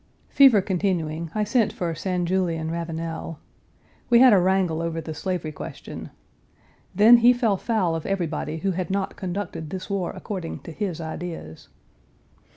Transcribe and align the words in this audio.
Fever 0.29 0.61
continuing, 0.63 1.29
I 1.35 1.43
sent 1.43 1.71
for 1.71 1.93
St. 1.93 2.27
Julien 2.27 2.71
Ravenel. 2.71 3.37
We 4.09 4.17
had 4.17 4.33
a 4.33 4.39
wrangle 4.39 4.81
over 4.81 4.99
the 4.99 5.13
slavery 5.13 5.51
question. 5.51 6.09
Then, 6.95 7.17
he 7.17 7.33
fell 7.33 7.55
foul 7.55 7.95
of 7.95 8.07
everybody 8.07 8.57
who 8.57 8.71
had 8.71 8.89
not 8.89 9.15
conducted 9.15 9.69
this 9.69 9.91
war 9.91 10.09
according 10.15 10.61
to 10.61 10.71
his 10.71 10.99
ideas. 10.99 11.69